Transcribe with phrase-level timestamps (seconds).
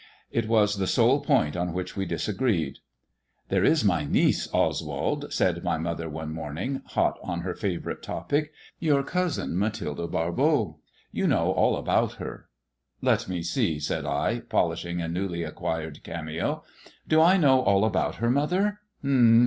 [0.31, 2.79] It was the sole point on Rrhich we disagreed.
[3.49, 8.01] There is my niece, Oswald," said my mother one morn ing, hot on her favourite
[8.01, 8.51] topic."
[8.89, 10.77] Your cousin, Mathilde Barbot—
[11.15, 12.47] ^you know all about her.""
[13.03, 17.85] Let me see," said I, polishing a newly acquired cameo* ■* Do I know all
[17.85, 18.79] about her, mother